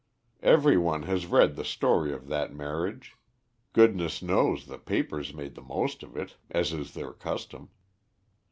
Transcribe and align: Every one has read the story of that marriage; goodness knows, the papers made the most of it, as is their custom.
Every 0.41 0.77
one 0.79 1.03
has 1.03 1.27
read 1.27 1.55
the 1.55 1.63
story 1.63 2.11
of 2.11 2.25
that 2.25 2.51
marriage; 2.55 3.17
goodness 3.71 4.23
knows, 4.23 4.65
the 4.65 4.79
papers 4.79 5.31
made 5.31 5.53
the 5.53 5.61
most 5.61 6.01
of 6.01 6.17
it, 6.17 6.37
as 6.49 6.73
is 6.73 6.95
their 6.95 7.13
custom. 7.13 7.69